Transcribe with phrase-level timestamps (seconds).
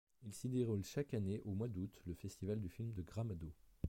[0.23, 3.53] Il s'y déroule chaque année au mois d'août le Festival du film de Gramado.